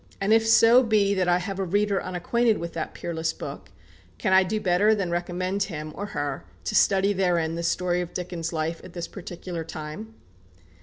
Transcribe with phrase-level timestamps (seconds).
[0.19, 3.69] And if so be that I have a reader unacquainted with that peerless book,
[4.17, 8.11] can I do better than recommend him, or her, to study therein the story of
[8.11, 10.15] Dickens' life at this particular time?